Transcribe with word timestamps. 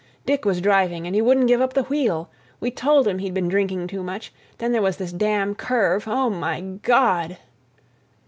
"Dick 0.25 0.45
was 0.45 0.61
driving 0.61 1.05
and 1.05 1.13
he 1.13 1.21
wouldn't 1.21 1.47
give 1.47 1.61
up 1.61 1.73
the 1.73 1.83
wheel; 1.83 2.27
we 2.59 2.71
told 2.71 3.07
him 3.07 3.19
he'd 3.19 3.35
been 3.35 3.47
drinking 3.49 3.85
too 3.85 4.01
much—then 4.01 4.71
there 4.71 4.81
was 4.81 4.97
this 4.97 5.11
damn 5.13 5.53
curve—oh, 5.53 6.31
my 6.31 6.59
_God! 6.59 7.37